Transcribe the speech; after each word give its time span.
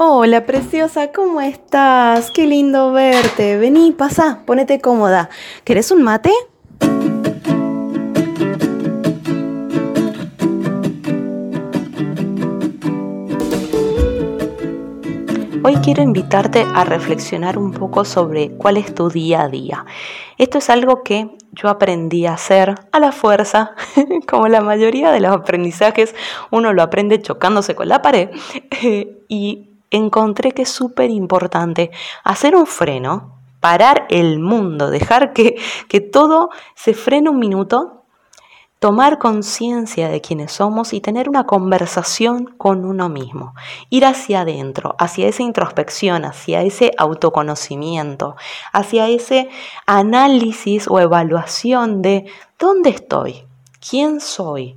Hola, 0.00 0.46
preciosa, 0.46 1.10
¿cómo 1.10 1.40
estás? 1.40 2.30
Qué 2.30 2.46
lindo 2.46 2.92
verte. 2.92 3.58
Vení, 3.58 3.90
pasa, 3.90 4.42
ponete 4.46 4.80
cómoda. 4.80 5.28
¿Querés 5.64 5.90
un 5.90 6.04
mate? 6.04 6.30
Hoy 15.64 15.74
quiero 15.82 16.02
invitarte 16.02 16.64
a 16.72 16.84
reflexionar 16.84 17.58
un 17.58 17.72
poco 17.72 18.04
sobre 18.04 18.52
cuál 18.52 18.76
es 18.76 18.94
tu 18.94 19.08
día 19.08 19.42
a 19.42 19.48
día. 19.48 19.84
Esto 20.36 20.58
es 20.58 20.70
algo 20.70 21.02
que 21.02 21.36
yo 21.50 21.68
aprendí 21.68 22.24
a 22.26 22.34
hacer 22.34 22.76
a 22.92 23.00
la 23.00 23.10
fuerza, 23.10 23.74
como 24.28 24.46
la 24.46 24.60
mayoría 24.60 25.10
de 25.10 25.18
los 25.18 25.32
aprendizajes, 25.32 26.14
uno 26.52 26.72
lo 26.72 26.84
aprende 26.84 27.20
chocándose 27.20 27.74
con 27.74 27.88
la 27.88 28.00
pared 28.00 28.30
y 29.28 29.68
encontré 29.90 30.52
que 30.52 30.62
es 30.62 30.68
súper 30.68 31.10
importante 31.10 31.90
hacer 32.24 32.54
un 32.54 32.66
freno, 32.66 33.38
parar 33.60 34.06
el 34.10 34.38
mundo, 34.38 34.90
dejar 34.90 35.32
que, 35.32 35.56
que 35.88 36.00
todo 36.00 36.50
se 36.74 36.94
frene 36.94 37.30
un 37.30 37.38
minuto 37.38 37.98
tomar 38.78 39.18
conciencia 39.18 40.08
de 40.08 40.20
quiénes 40.20 40.52
somos 40.52 40.92
y 40.92 41.00
tener 41.00 41.28
una 41.28 41.44
conversación 41.44 42.46
con 42.56 42.84
uno 42.84 43.08
mismo. 43.08 43.54
Ir 43.90 44.04
hacia 44.04 44.42
adentro, 44.42 44.94
hacia 44.98 45.26
esa 45.26 45.42
introspección, 45.42 46.24
hacia 46.24 46.62
ese 46.62 46.92
autoconocimiento, 46.96 48.36
hacia 48.72 49.08
ese 49.08 49.48
análisis 49.86 50.86
o 50.88 51.00
evaluación 51.00 52.02
de 52.02 52.26
dónde 52.58 52.90
estoy, 52.90 53.46
quién 53.80 54.20
soy, 54.20 54.76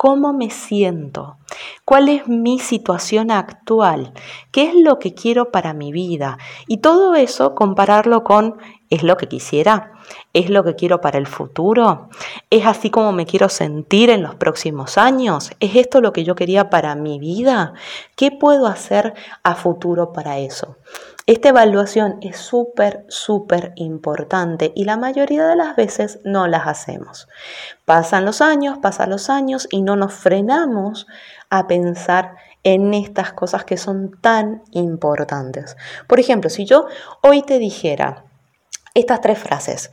cómo 0.00 0.32
me 0.32 0.48
siento, 0.48 1.36
cuál 1.84 2.08
es 2.08 2.26
mi 2.26 2.58
situación 2.58 3.30
actual, 3.30 4.14
qué 4.50 4.68
es 4.68 4.74
lo 4.74 4.98
que 4.98 5.12
quiero 5.12 5.50
para 5.50 5.74
mi 5.74 5.92
vida 5.92 6.38
y 6.66 6.78
todo 6.78 7.14
eso 7.14 7.54
compararlo 7.54 8.24
con 8.24 8.56
¿es 8.88 9.02
lo 9.02 9.18
que 9.18 9.28
quisiera? 9.28 9.92
¿Es 10.32 10.48
lo 10.48 10.64
que 10.64 10.74
quiero 10.74 11.02
para 11.02 11.18
el 11.18 11.26
futuro? 11.26 12.08
¿Es 12.48 12.64
así 12.64 12.88
como 12.88 13.12
me 13.12 13.26
quiero 13.26 13.50
sentir 13.50 14.08
en 14.08 14.22
los 14.22 14.36
próximos 14.36 14.96
años? 14.96 15.50
¿Es 15.60 15.76
esto 15.76 16.00
lo 16.00 16.14
que 16.14 16.24
yo 16.24 16.34
quería 16.34 16.70
para 16.70 16.94
mi 16.94 17.18
vida? 17.18 17.74
¿Qué 18.16 18.30
puedo 18.30 18.68
hacer 18.68 19.12
a 19.42 19.54
futuro 19.54 20.14
para 20.14 20.38
eso? 20.38 20.78
Esta 21.26 21.50
evaluación 21.50 22.16
es 22.22 22.38
súper, 22.38 23.04
súper 23.08 23.72
importante 23.76 24.72
y 24.74 24.84
la 24.84 24.96
mayoría 24.96 25.46
de 25.46 25.54
las 25.54 25.76
veces 25.76 26.18
no 26.24 26.46
las 26.46 26.66
hacemos. 26.66 27.28
Pasan 27.84 28.24
los 28.24 28.40
años, 28.40 28.78
pasan 28.78 29.10
los 29.10 29.30
años 29.30 29.68
y 29.70 29.82
no 29.82 29.96
nos 29.96 30.14
frenamos 30.14 31.06
a 31.50 31.66
pensar 31.66 32.36
en 32.64 32.94
estas 32.94 33.32
cosas 33.32 33.64
que 33.64 33.76
son 33.76 34.18
tan 34.20 34.62
importantes. 34.72 35.76
Por 36.06 36.20
ejemplo, 36.20 36.50
si 36.50 36.64
yo 36.64 36.86
hoy 37.22 37.42
te 37.42 37.58
dijera 37.58 38.24
estas 38.94 39.20
tres 39.20 39.38
frases, 39.38 39.90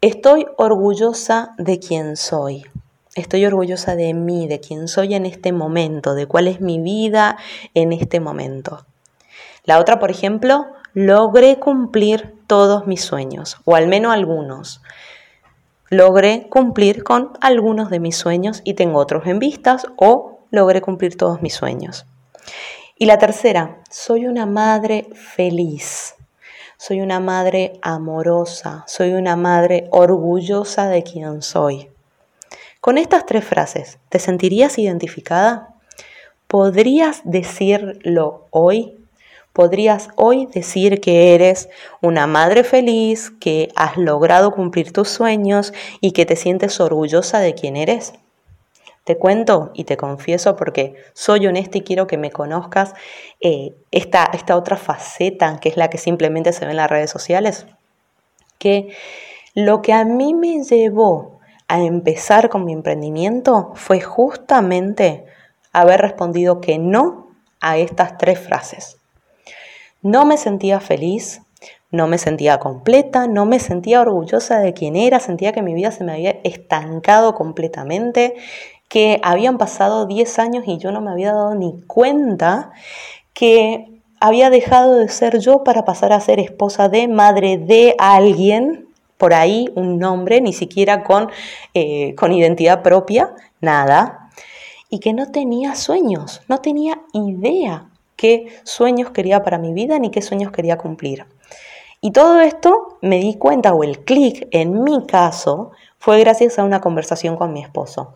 estoy 0.00 0.46
orgullosa 0.56 1.54
de 1.58 1.78
quién 1.78 2.16
soy. 2.16 2.66
Estoy 3.14 3.44
orgullosa 3.44 3.94
de 3.94 4.14
mí, 4.14 4.48
de 4.48 4.58
quién 4.60 4.88
soy 4.88 5.14
en 5.14 5.26
este 5.26 5.52
momento, 5.52 6.14
de 6.14 6.26
cuál 6.26 6.48
es 6.48 6.60
mi 6.60 6.80
vida 6.80 7.36
en 7.74 7.92
este 7.92 8.20
momento. 8.20 8.86
La 9.64 9.78
otra, 9.78 9.98
por 9.98 10.10
ejemplo, 10.10 10.66
logré 10.92 11.58
cumplir 11.58 12.34
todos 12.46 12.86
mis 12.86 13.02
sueños, 13.02 13.58
o 13.64 13.76
al 13.76 13.86
menos 13.86 14.12
algunos. 14.12 14.82
Logré 15.88 16.48
cumplir 16.48 17.04
con 17.04 17.32
algunos 17.40 17.90
de 17.90 18.00
mis 18.00 18.16
sueños 18.16 18.62
y 18.64 18.74
tengo 18.74 18.98
otros 18.98 19.26
en 19.26 19.38
vistas, 19.38 19.86
o 19.96 20.40
logré 20.50 20.80
cumplir 20.80 21.16
todos 21.16 21.42
mis 21.42 21.54
sueños. 21.54 22.06
Y 22.98 23.06
la 23.06 23.18
tercera, 23.18 23.78
soy 23.90 24.26
una 24.26 24.46
madre 24.46 25.08
feliz. 25.14 26.14
Soy 26.76 27.00
una 27.00 27.20
madre 27.20 27.78
amorosa, 27.80 28.82
soy 28.88 29.12
una 29.12 29.36
madre 29.36 29.86
orgullosa 29.92 30.88
de 30.88 31.04
quien 31.04 31.40
soy. 31.40 31.90
Con 32.80 32.98
estas 32.98 33.24
tres 33.24 33.44
frases, 33.44 34.00
¿te 34.08 34.18
sentirías 34.18 34.78
identificada? 34.78 35.76
¿Podrías 36.48 37.22
decirlo 37.24 38.48
hoy? 38.50 39.01
Podrías 39.52 40.08
hoy 40.16 40.46
decir 40.46 41.00
que 41.00 41.34
eres 41.34 41.68
una 42.00 42.26
madre 42.26 42.64
feliz, 42.64 43.30
que 43.40 43.68
has 43.76 43.96
logrado 43.96 44.52
cumplir 44.52 44.92
tus 44.92 45.08
sueños 45.08 45.72
y 46.00 46.12
que 46.12 46.26
te 46.26 46.36
sientes 46.36 46.80
orgullosa 46.80 47.40
de 47.40 47.54
quién 47.54 47.76
eres. 47.76 48.14
Te 49.04 49.18
cuento 49.18 49.72
y 49.74 49.84
te 49.84 49.96
confieso 49.96 50.54
porque 50.54 50.94
soy 51.12 51.46
honesta 51.46 51.78
y 51.78 51.82
quiero 51.82 52.06
que 52.06 52.18
me 52.18 52.30
conozcas 52.30 52.94
eh, 53.40 53.74
esta, 53.90 54.30
esta 54.32 54.56
otra 54.56 54.76
faceta 54.76 55.58
que 55.60 55.68
es 55.68 55.76
la 55.76 55.90
que 55.90 55.98
simplemente 55.98 56.52
se 56.52 56.64
ve 56.64 56.70
en 56.70 56.76
las 56.76 56.90
redes 56.90 57.10
sociales, 57.10 57.66
que 58.58 58.94
lo 59.54 59.82
que 59.82 59.92
a 59.92 60.04
mí 60.04 60.34
me 60.34 60.62
llevó 60.62 61.40
a 61.66 61.82
empezar 61.82 62.48
con 62.48 62.64
mi 62.64 62.72
emprendimiento 62.72 63.72
fue 63.74 64.00
justamente 64.00 65.24
haber 65.72 66.00
respondido 66.00 66.60
que 66.60 66.78
no 66.78 67.28
a 67.60 67.78
estas 67.78 68.18
tres 68.18 68.38
frases. 68.38 69.01
No 70.02 70.26
me 70.26 70.36
sentía 70.36 70.80
feliz, 70.80 71.42
no 71.92 72.08
me 72.08 72.18
sentía 72.18 72.58
completa, 72.58 73.28
no 73.28 73.46
me 73.46 73.60
sentía 73.60 74.00
orgullosa 74.00 74.58
de 74.58 74.74
quién 74.74 74.96
era, 74.96 75.20
sentía 75.20 75.52
que 75.52 75.62
mi 75.62 75.74
vida 75.74 75.92
se 75.92 76.02
me 76.02 76.12
había 76.12 76.40
estancado 76.42 77.36
completamente, 77.36 78.34
que 78.88 79.20
habían 79.22 79.58
pasado 79.58 80.06
10 80.06 80.38
años 80.40 80.64
y 80.66 80.78
yo 80.78 80.90
no 80.90 81.00
me 81.00 81.12
había 81.12 81.32
dado 81.32 81.54
ni 81.54 81.80
cuenta 81.86 82.72
que 83.32 84.00
había 84.18 84.50
dejado 84.50 84.96
de 84.96 85.08
ser 85.08 85.38
yo 85.38 85.62
para 85.62 85.84
pasar 85.84 86.12
a 86.12 86.20
ser 86.20 86.40
esposa 86.40 86.88
de, 86.88 87.06
madre 87.06 87.58
de 87.58 87.94
alguien, 87.98 88.88
por 89.18 89.34
ahí 89.34 89.70
un 89.76 90.00
nombre, 90.00 90.40
ni 90.40 90.52
siquiera 90.52 91.04
con, 91.04 91.30
eh, 91.74 92.16
con 92.16 92.32
identidad 92.32 92.82
propia, 92.82 93.34
nada, 93.60 94.30
y 94.90 94.98
que 94.98 95.12
no 95.12 95.30
tenía 95.30 95.76
sueños, 95.76 96.42
no 96.48 96.58
tenía 96.58 97.02
idea 97.12 97.91
qué 98.22 98.46
sueños 98.62 99.10
quería 99.10 99.42
para 99.42 99.58
mi 99.58 99.72
vida 99.72 99.98
ni 99.98 100.12
qué 100.12 100.22
sueños 100.22 100.52
quería 100.52 100.78
cumplir. 100.78 101.26
Y 102.00 102.12
todo 102.12 102.40
esto 102.40 102.98
me 103.00 103.18
di 103.18 103.34
cuenta, 103.34 103.74
o 103.74 103.82
el 103.82 104.04
clic 104.04 104.46
en 104.52 104.84
mi 104.84 105.06
caso, 105.06 105.72
fue 105.98 106.20
gracias 106.20 106.56
a 106.60 106.64
una 106.64 106.80
conversación 106.80 107.36
con 107.36 107.52
mi 107.52 107.60
esposo. 107.60 108.14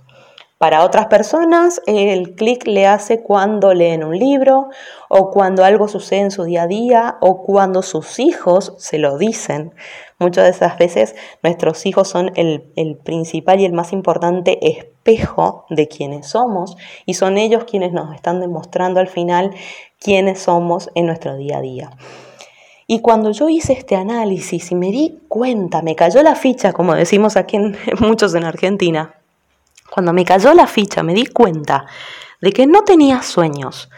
Para 0.59 0.85
otras 0.85 1.09
personas, 1.09 1.83
el 1.87 2.35
clic 2.35 2.67
le 2.67 2.87
hace 2.87 3.23
cuando 3.23 3.75
leen 3.75 4.05
un 4.05 4.19
libro 4.19 4.69
o 5.11 5.31
cuando 5.31 5.65
algo 5.65 5.87
sucede 5.87 6.21
en 6.21 6.31
su 6.31 6.45
día 6.45 6.63
a 6.63 6.67
día 6.67 7.17
o 7.21 7.43
cuando 7.43 7.83
sus 7.83 8.19
hijos 8.19 8.73
se 8.79 8.99
lo 8.99 9.19
dicen. 9.19 9.75
Muchas 10.19 10.45
de 10.45 10.51
esas 10.53 10.79
veces 10.79 11.15
nuestros 11.43 11.85
hijos 11.85 12.09
son 12.09 12.33
el, 12.37 12.73
el 12.75 12.97
principal 12.97 13.61
y 13.61 13.67
el 13.67 13.75
más 13.75 13.93
importante 13.93 14.59
espejo 14.67 15.67
de 15.69 15.89
quienes 15.89 16.29
somos 16.29 16.79
y 17.05 17.15
son 17.15 17.37
ellos 17.37 17.65
quienes 17.65 17.93
nos 17.93 18.15
están 18.15 18.41
demostrando 18.41 18.99
al 18.99 19.09
final 19.09 19.51
quiénes 20.01 20.41
somos 20.41 20.91
en 20.95 21.07
nuestro 21.07 21.37
día 21.37 21.59
a 21.59 21.61
día. 21.61 21.91
Y 22.87 23.01
cuando 23.01 23.33
yo 23.33 23.49
hice 23.49 23.73
este 23.73 23.97
análisis 23.97 24.71
y 24.71 24.75
me 24.77 24.93
di 24.93 25.19
cuenta, 25.29 25.83
me 25.83 25.97
cayó 25.97 26.23
la 26.23 26.37
ficha, 26.37 26.73
como 26.73 26.95
decimos 26.95 27.37
aquí 27.37 27.57
en, 27.57 27.77
muchos 28.01 28.35
en 28.35 28.45
Argentina, 28.45 29.15
cuando 29.91 30.13
me 30.13 30.25
cayó 30.25 30.55
la 30.55 30.67
ficha, 30.67 31.03
me 31.03 31.15
di 31.15 31.27
cuenta 31.27 31.87
de 32.41 32.53
que 32.53 32.67
no 32.67 32.83
tenía 32.83 33.23
sueños, 33.23 33.89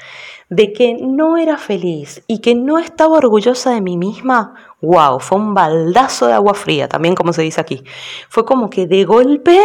de 0.50 0.72
que 0.72 0.94
no 0.94 1.36
era 1.36 1.59
feliz 1.59 2.22
y 2.26 2.38
que 2.38 2.54
no 2.54 2.78
estaba 2.78 3.19
orgullosa 3.19 3.72
de 3.72 3.82
mí 3.82 3.97
misma, 3.97 4.54
wow, 4.81 5.20
fue 5.20 5.38
un 5.38 5.54
baldazo 5.54 6.26
de 6.26 6.32
agua 6.32 6.54
fría, 6.54 6.88
también 6.88 7.14
como 7.14 7.32
se 7.32 7.42
dice 7.42 7.60
aquí. 7.60 7.84
Fue 8.28 8.44
como 8.44 8.70
que 8.70 8.86
de 8.86 9.04
golpe 9.04 9.60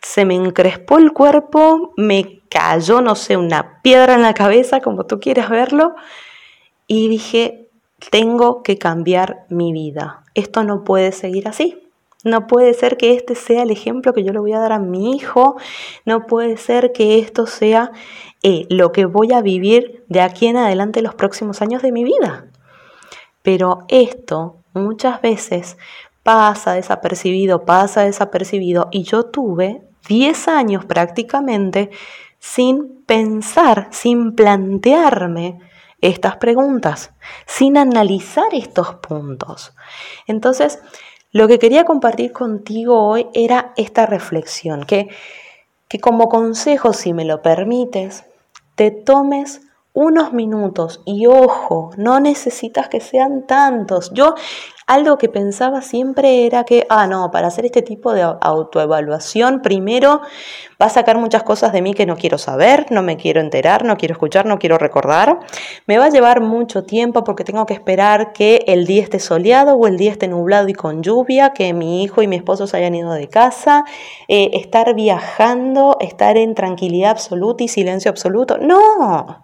se 0.00 0.24
me 0.24 0.34
encrespó 0.34 0.98
el 0.98 1.12
cuerpo, 1.12 1.92
me 1.96 2.40
cayó, 2.48 3.00
no 3.00 3.14
sé, 3.14 3.36
una 3.36 3.82
piedra 3.82 4.14
en 4.14 4.22
la 4.22 4.34
cabeza, 4.34 4.80
como 4.80 5.04
tú 5.04 5.20
quieras 5.20 5.50
verlo, 5.50 5.94
y 6.86 7.08
dije, 7.08 7.68
tengo 8.10 8.62
que 8.62 8.78
cambiar 8.78 9.46
mi 9.48 9.72
vida. 9.72 10.24
Esto 10.34 10.64
no 10.64 10.84
puede 10.84 11.12
seguir 11.12 11.48
así. 11.48 11.81
No 12.24 12.46
puede 12.46 12.74
ser 12.74 12.96
que 12.96 13.14
este 13.14 13.34
sea 13.34 13.62
el 13.62 13.70
ejemplo 13.70 14.12
que 14.12 14.22
yo 14.22 14.32
le 14.32 14.38
voy 14.38 14.52
a 14.52 14.60
dar 14.60 14.72
a 14.72 14.78
mi 14.78 15.16
hijo. 15.16 15.56
No 16.04 16.26
puede 16.26 16.56
ser 16.56 16.92
que 16.92 17.18
esto 17.18 17.46
sea 17.46 17.90
eh, 18.42 18.66
lo 18.70 18.92
que 18.92 19.06
voy 19.06 19.32
a 19.32 19.42
vivir 19.42 20.04
de 20.08 20.20
aquí 20.20 20.46
en 20.46 20.56
adelante 20.56 21.02
los 21.02 21.14
próximos 21.14 21.62
años 21.62 21.82
de 21.82 21.92
mi 21.92 22.04
vida. 22.04 22.46
Pero 23.42 23.84
esto 23.88 24.56
muchas 24.72 25.20
veces 25.20 25.76
pasa 26.22 26.74
desapercibido, 26.74 27.64
pasa 27.64 28.02
desapercibido. 28.02 28.88
Y 28.92 29.02
yo 29.02 29.24
tuve 29.24 29.82
10 30.08 30.48
años 30.48 30.84
prácticamente 30.84 31.90
sin 32.38 33.02
pensar, 33.04 33.88
sin 33.90 34.34
plantearme 34.34 35.58
estas 36.00 36.36
preguntas, 36.36 37.12
sin 37.46 37.76
analizar 37.76 38.52
estos 38.52 38.94
puntos. 38.96 39.72
Entonces, 40.26 40.80
lo 41.32 41.48
que 41.48 41.58
quería 41.58 41.84
compartir 41.84 42.32
contigo 42.32 43.02
hoy 43.08 43.26
era 43.32 43.72
esta 43.76 44.06
reflexión, 44.06 44.84
que, 44.84 45.08
que 45.88 45.98
como 45.98 46.28
consejo, 46.28 46.92
si 46.92 47.12
me 47.14 47.24
lo 47.24 47.42
permites, 47.42 48.24
te 48.74 48.90
tomes 48.90 49.62
unos 49.94 50.32
minutos 50.32 51.02
y 51.04 51.26
ojo, 51.26 51.90
no 51.96 52.20
necesitas 52.20 52.88
que 52.88 53.00
sean 53.00 53.46
tantos. 53.46 54.10
Yo 54.12 54.34
algo 54.86 55.18
que 55.18 55.28
pensaba 55.28 55.82
siempre 55.82 56.46
era 56.46 56.64
que, 56.64 56.86
ah, 56.88 57.06
no, 57.06 57.30
para 57.30 57.48
hacer 57.48 57.64
este 57.64 57.82
tipo 57.82 58.12
de 58.12 58.22
autoevaluación, 58.22 59.62
primero 59.62 60.20
va 60.80 60.86
a 60.86 60.90
sacar 60.90 61.18
muchas 61.18 61.42
cosas 61.44 61.72
de 61.72 61.82
mí 61.82 61.94
que 61.94 62.06
no 62.06 62.16
quiero 62.16 62.38
saber, 62.38 62.86
no 62.90 63.02
me 63.02 63.16
quiero 63.16 63.40
enterar, 63.40 63.84
no 63.84 63.96
quiero 63.96 64.12
escuchar, 64.12 64.46
no 64.46 64.58
quiero 64.58 64.78
recordar. 64.78 65.38
Me 65.86 65.98
va 65.98 66.06
a 66.06 66.10
llevar 66.10 66.40
mucho 66.40 66.84
tiempo 66.84 67.24
porque 67.24 67.44
tengo 67.44 67.66
que 67.66 67.74
esperar 67.74 68.32
que 68.32 68.64
el 68.66 68.86
día 68.86 69.02
esté 69.02 69.20
soleado 69.20 69.74
o 69.74 69.86
el 69.86 69.96
día 69.96 70.10
esté 70.10 70.28
nublado 70.28 70.68
y 70.68 70.74
con 70.74 71.02
lluvia, 71.02 71.52
que 71.52 71.72
mi 71.72 72.02
hijo 72.02 72.22
y 72.22 72.26
mi 72.26 72.36
esposo 72.36 72.66
se 72.66 72.76
hayan 72.76 72.94
ido 72.94 73.12
de 73.12 73.28
casa, 73.28 73.84
eh, 74.28 74.50
estar 74.54 74.94
viajando, 74.94 75.96
estar 76.00 76.36
en 76.36 76.54
tranquilidad 76.54 77.12
absoluta 77.12 77.64
y 77.64 77.68
silencio 77.68 78.10
absoluto. 78.10 78.58
No, 78.58 79.42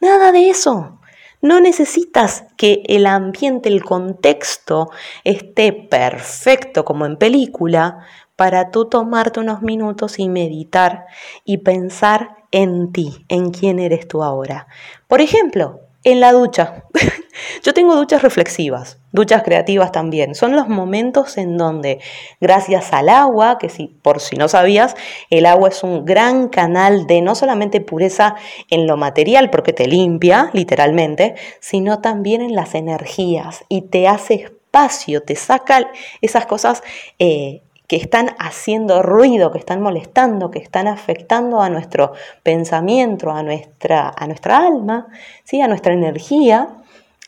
nada 0.00 0.32
de 0.32 0.48
eso. 0.48 0.98
No 1.42 1.60
necesitas 1.60 2.44
que 2.56 2.84
el 2.86 3.04
ambiente, 3.04 3.68
el 3.68 3.82
contexto 3.82 4.90
esté 5.24 5.72
perfecto 5.72 6.84
como 6.84 7.04
en 7.04 7.16
película 7.16 8.06
para 8.36 8.70
tú 8.70 8.88
tomarte 8.88 9.40
unos 9.40 9.60
minutos 9.60 10.20
y 10.20 10.28
meditar 10.28 11.06
y 11.44 11.58
pensar 11.58 12.36
en 12.52 12.92
ti, 12.92 13.26
en 13.28 13.50
quién 13.50 13.80
eres 13.80 14.06
tú 14.06 14.22
ahora. 14.22 14.68
Por 15.08 15.20
ejemplo, 15.20 15.80
en 16.04 16.20
la 16.20 16.32
ducha. 16.32 16.84
Yo 17.62 17.74
tengo 17.74 17.96
duchas 17.96 18.22
reflexivas, 18.22 18.98
duchas 19.12 19.42
creativas 19.42 19.92
también. 19.92 20.34
Son 20.34 20.54
los 20.54 20.68
momentos 20.68 21.38
en 21.38 21.56
donde, 21.56 22.00
gracias 22.40 22.92
al 22.92 23.08
agua, 23.08 23.58
que 23.58 23.68
si 23.68 23.88
por 23.88 24.20
si 24.20 24.36
no 24.36 24.48
sabías, 24.48 24.94
el 25.30 25.46
agua 25.46 25.68
es 25.68 25.82
un 25.82 26.04
gran 26.04 26.48
canal 26.48 27.06
de 27.06 27.22
no 27.22 27.34
solamente 27.34 27.80
pureza 27.80 28.34
en 28.70 28.86
lo 28.86 28.96
material, 28.96 29.50
porque 29.50 29.72
te 29.72 29.86
limpia, 29.86 30.50
literalmente, 30.52 31.34
sino 31.60 32.00
también 32.00 32.42
en 32.42 32.54
las 32.54 32.74
energías 32.74 33.64
y 33.68 33.82
te 33.82 34.08
hace 34.08 34.34
espacio, 34.34 35.22
te 35.22 35.36
saca 35.36 35.90
esas 36.20 36.46
cosas 36.46 36.82
eh, 37.18 37.62
que 37.92 37.98
están 37.98 38.30
haciendo 38.38 39.02
ruido, 39.02 39.52
que 39.52 39.58
están 39.58 39.82
molestando, 39.82 40.50
que 40.50 40.58
están 40.58 40.88
afectando 40.88 41.60
a 41.60 41.68
nuestro 41.68 42.14
pensamiento, 42.42 43.30
a 43.30 43.42
nuestra, 43.42 44.10
a 44.16 44.26
nuestra 44.26 44.66
alma, 44.66 45.08
¿sí? 45.44 45.60
a 45.60 45.68
nuestra 45.68 45.92
energía, 45.92 46.78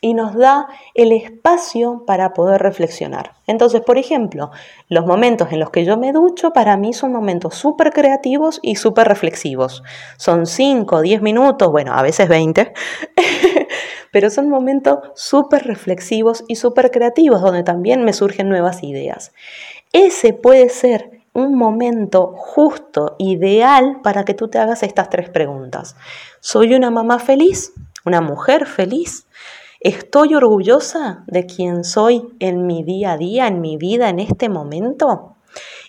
y 0.01 0.15
nos 0.15 0.33
da 0.33 0.67
el 0.95 1.11
espacio 1.11 2.03
para 2.07 2.33
poder 2.33 2.63
reflexionar. 2.63 3.33
Entonces, 3.45 3.81
por 3.81 3.99
ejemplo, 3.99 4.49
los 4.89 5.05
momentos 5.05 5.51
en 5.51 5.59
los 5.59 5.69
que 5.69 5.85
yo 5.85 5.97
me 5.97 6.11
ducho 6.11 6.51
para 6.51 6.77
mí 6.77 6.93
son 6.93 7.11
momentos 7.11 7.53
súper 7.53 7.93
creativos 7.93 8.59
y 8.63 8.75
súper 8.75 9.07
reflexivos. 9.07 9.83
Son 10.17 10.47
5, 10.47 11.01
10 11.01 11.21
minutos, 11.21 11.71
bueno, 11.71 11.93
a 11.93 12.01
veces 12.01 12.27
20, 12.27 12.73
pero 14.11 14.29
son 14.29 14.49
momentos 14.49 14.99
súper 15.13 15.67
reflexivos 15.67 16.43
y 16.47 16.55
súper 16.55 16.89
creativos 16.89 17.41
donde 17.41 17.63
también 17.63 18.03
me 18.03 18.13
surgen 18.13 18.49
nuevas 18.49 18.81
ideas. 18.81 19.31
Ese 19.97 20.33
puede 20.33 20.67
ser 20.67 21.21
un 21.31 21.55
momento 21.55 22.33
justo, 22.35 23.15
ideal, 23.17 24.01
para 24.03 24.25
que 24.25 24.33
tú 24.33 24.49
te 24.49 24.59
hagas 24.59 24.83
estas 24.83 25.09
tres 25.09 25.29
preguntas. 25.29 25.95
¿Soy 26.41 26.73
una 26.73 26.91
mamá 26.91 27.17
feliz? 27.17 27.71
¿Una 28.03 28.19
mujer 28.19 28.65
feliz? 28.65 29.25
¿Estoy 29.79 30.35
orgullosa 30.35 31.23
de 31.27 31.45
quién 31.45 31.85
soy 31.85 32.27
en 32.39 32.67
mi 32.67 32.83
día 32.83 33.13
a 33.13 33.17
día, 33.17 33.47
en 33.47 33.61
mi 33.61 33.77
vida, 33.77 34.09
en 34.09 34.19
este 34.19 34.49
momento? 34.49 35.37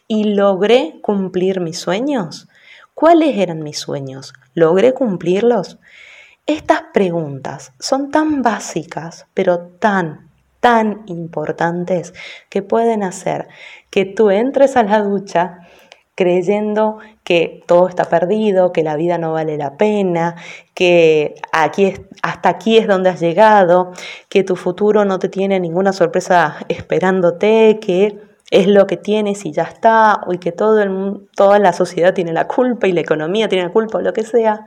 ¿Y 0.06 0.23
logré 0.35 1.00
cumplir 1.02 1.61
mis 1.61 1.81
sueños? 1.81 2.47
¿Cuáles 2.94 3.37
eran 3.37 3.64
mis 3.64 3.81
sueños? 3.81 4.35
¿Logré 4.55 4.94
cumplirlos? 4.94 5.79
Estas 6.47 6.82
preguntas 6.94 7.73
son 7.81 8.12
tan 8.12 8.43
básicas, 8.43 9.26
pero 9.35 9.59
tan, 9.81 10.25
tan 10.67 11.05
importantes 11.07 12.13
que 12.49 12.61
pueden 12.61 13.05
hacer 13.05 13.47
que 13.89 14.05
tú 14.05 14.31
entres 14.31 14.77
a 14.77 14.83
la 14.83 15.01
ducha 15.01 15.61
creyendo 16.17 16.99
que 17.23 17.63
todo 17.69 17.87
está 17.87 18.07
perdido, 18.07 18.73
que 18.73 18.83
la 18.83 18.97
vida 18.97 19.17
no 19.17 19.33
vale 19.33 19.59
la 19.59 19.77
pena, 19.77 20.35
que 20.75 21.37
aquí 21.53 21.95
hasta 22.21 22.49
aquí 22.49 22.79
es 22.79 22.89
donde 22.89 23.11
has 23.11 23.21
llegado, 23.21 23.93
que 24.29 24.43
tu 24.43 24.57
futuro 24.57 25.05
no 25.05 25.21
te 25.21 25.29
tiene 25.29 25.61
ninguna 25.61 25.93
sorpresa 25.93 26.57
esperándote, 26.69 27.79
que 27.81 28.19
es 28.51 28.67
lo 28.67 28.89
que 28.89 28.97
tienes 28.97 29.47
y 29.47 29.53
ya 29.53 29.62
está, 29.62 30.19
y 30.29 30.39
que 30.39 30.51
todo 30.51 30.83
el, 30.83 31.29
toda 31.37 31.61
la 31.61 31.73
sociedad 31.73 32.12
tiene 32.12 32.33
la 32.33 32.49
culpa 32.49 32.89
y 32.89 32.93
la 32.93 33.03
economía 33.03 33.49
tiene 33.49 33.67
la 33.67 33.73
culpa 33.73 33.99
o 33.99 34.01
lo 34.01 34.12
que 34.12 34.25
sea, 34.25 34.67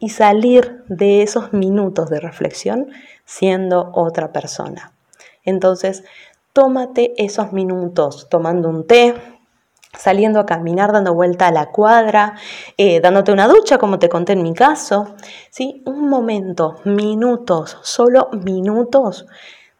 y 0.00 0.08
salir 0.08 0.82
de 0.88 1.22
esos 1.22 1.52
minutos 1.52 2.10
de 2.10 2.18
reflexión 2.18 2.88
siendo 3.24 3.92
otra 3.94 4.32
persona. 4.32 4.93
Entonces, 5.44 6.04
tómate 6.52 7.14
esos 7.16 7.52
minutos 7.52 8.28
tomando 8.30 8.68
un 8.68 8.86
té, 8.86 9.14
saliendo 9.98 10.40
a 10.40 10.46
caminar, 10.46 10.92
dando 10.92 11.14
vuelta 11.14 11.48
a 11.48 11.52
la 11.52 11.70
cuadra, 11.70 12.34
eh, 12.76 13.00
dándote 13.00 13.32
una 13.32 13.48
ducha, 13.48 13.78
como 13.78 13.98
te 13.98 14.08
conté 14.08 14.32
en 14.32 14.42
mi 14.42 14.54
caso. 14.54 15.14
¿sí? 15.50 15.82
Un 15.86 16.08
momento, 16.08 16.76
minutos, 16.84 17.78
solo 17.82 18.28
minutos 18.32 19.26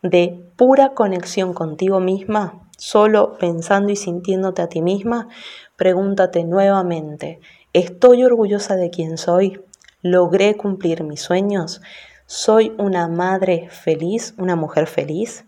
de 0.02 0.44
pura 0.56 0.90
conexión 0.90 1.54
contigo 1.54 2.00
misma, 2.00 2.68
solo 2.76 3.38
pensando 3.38 3.90
y 3.90 3.96
sintiéndote 3.96 4.62
a 4.62 4.68
ti 4.68 4.82
misma, 4.82 5.28
pregúntate 5.76 6.44
nuevamente, 6.44 7.40
¿estoy 7.72 8.24
orgullosa 8.24 8.76
de 8.76 8.90
quién 8.90 9.16
soy? 9.16 9.62
¿Logré 10.02 10.56
cumplir 10.56 11.02
mis 11.04 11.22
sueños? 11.22 11.80
¿Soy 12.26 12.74
una 12.78 13.08
madre 13.08 13.68
feliz, 13.70 14.34
una 14.36 14.56
mujer 14.56 14.86
feliz? 14.86 15.46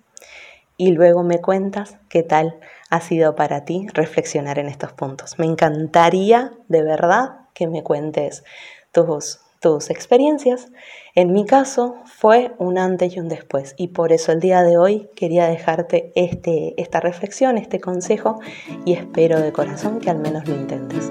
Y 0.77 0.93
luego 0.93 1.23
me 1.23 1.41
cuentas 1.41 1.97
qué 2.09 2.23
tal 2.23 2.59
ha 2.91 3.01
sido 3.01 3.35
para 3.35 3.65
ti 3.65 3.87
reflexionar 3.93 4.59
en 4.59 4.69
estos 4.69 4.93
puntos. 4.93 5.39
Me 5.39 5.47
encantaría 5.47 6.53
de 6.69 6.83
verdad 6.83 7.41
que 7.55 7.67
me 7.67 7.83
cuentes 7.83 8.45
tus, 8.93 9.41
tus 9.61 9.91
experiencias. 9.91 10.69
En 11.15 11.33
mi 11.33 11.47
caso 11.47 11.97
fue 12.05 12.55
un 12.59 12.79
antes 12.79 13.17
y 13.17 13.21
un 13.21 13.29
después 13.29 13.75
y 13.77 13.89
por 13.89 14.13
eso 14.13 14.33
el 14.33 14.41
día 14.41 14.63
de 14.63 14.77
hoy 14.77 15.09
quería 15.17 15.47
dejarte 15.47 16.13
este, 16.15 16.81
esta 16.81 17.01
reflexión, 17.01 17.59
este 17.59 17.81
consejo 17.81 18.41
y 18.85 18.93
espero 18.93 19.41
de 19.41 19.53
corazón 19.53 19.99
que 19.99 20.11
al 20.11 20.19
menos 20.19 20.47
lo 20.47 20.55
intentes. 20.55 21.11